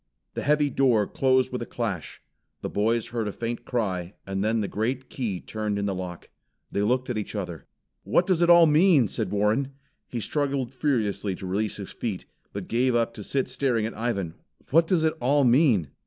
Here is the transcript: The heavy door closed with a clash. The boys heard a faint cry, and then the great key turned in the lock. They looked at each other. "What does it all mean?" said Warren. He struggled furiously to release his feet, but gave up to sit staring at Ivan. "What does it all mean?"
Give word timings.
The 0.33 0.41
heavy 0.41 0.71
door 0.71 1.05
closed 1.05 1.51
with 1.51 1.61
a 1.61 1.65
clash. 1.67 2.23
The 2.61 2.71
boys 2.71 3.09
heard 3.09 3.27
a 3.27 3.31
faint 3.31 3.65
cry, 3.65 4.15
and 4.25 4.43
then 4.43 4.59
the 4.61 4.67
great 4.67 5.11
key 5.11 5.39
turned 5.39 5.77
in 5.77 5.85
the 5.85 5.93
lock. 5.93 6.29
They 6.71 6.81
looked 6.81 7.11
at 7.11 7.19
each 7.19 7.35
other. 7.35 7.67
"What 8.03 8.25
does 8.25 8.41
it 8.41 8.49
all 8.49 8.65
mean?" 8.65 9.07
said 9.07 9.29
Warren. 9.29 9.73
He 10.07 10.19
struggled 10.19 10.73
furiously 10.73 11.35
to 11.35 11.45
release 11.45 11.77
his 11.77 11.91
feet, 11.91 12.25
but 12.51 12.67
gave 12.67 12.95
up 12.95 13.13
to 13.13 13.23
sit 13.23 13.47
staring 13.47 13.85
at 13.85 13.93
Ivan. 13.95 14.33
"What 14.71 14.87
does 14.87 15.03
it 15.03 15.13
all 15.21 15.43
mean?" 15.43 15.91